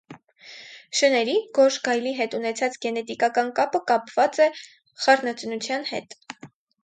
Շների՝ 0.99 1.33
գորշ 1.57 1.75
գայլի 1.87 2.13
հետ 2.21 2.37
ունեցած 2.37 2.79
գենետիկական 2.85 3.51
կապը 3.59 3.81
կապված 3.91 4.39
է 4.45 4.47
խառնածնության 5.05 5.87
հետ։ 5.91 6.19